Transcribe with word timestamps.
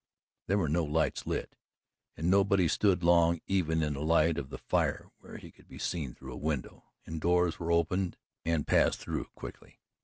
There 0.47 0.57
were 0.57 0.67
no 0.67 0.83
lights 0.83 1.27
lit, 1.27 1.55
and 2.17 2.27
nobody 2.31 2.67
stood 2.67 3.03
long 3.03 3.39
even 3.45 3.83
in 3.83 3.93
the 3.93 4.01
light 4.01 4.39
of 4.39 4.49
the 4.49 4.57
fire 4.57 5.11
where 5.19 5.37
he 5.37 5.51
could 5.51 5.67
be 5.67 5.77
seen 5.77 6.15
through 6.15 6.33
a 6.33 6.37
window; 6.37 6.85
and 7.05 7.21
doors 7.21 7.59
were 7.59 7.71
opened 7.71 8.17
and 8.43 8.65
passed 8.65 8.97
through 8.99 9.25
quickly. 9.35 9.79